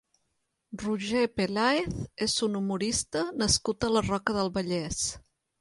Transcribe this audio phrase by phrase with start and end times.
[0.83, 1.99] Roger Pelàez
[2.29, 5.07] és un humorista nascut a la Roca del Vallès.